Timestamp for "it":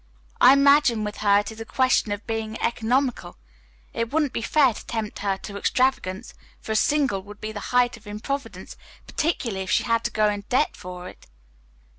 1.41-1.51, 3.93-4.11, 11.07-11.27